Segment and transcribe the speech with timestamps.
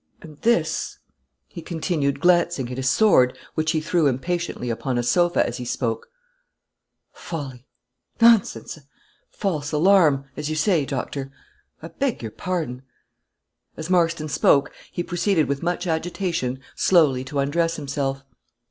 [0.23, 0.97] And this,"
[1.47, 5.63] he continued, glancing at his sword, which he threw impatiently upon a sofa as he
[5.63, 6.07] spoke.
[7.13, 7.67] "Folly
[8.19, 8.77] nonsense!
[8.77, 8.81] A
[9.29, 11.31] false alarm, as you say, doctor.
[11.83, 12.81] I beg your pardon."
[13.77, 18.23] As Marston spoke, he proceeded with much agitation slowly to undress himself.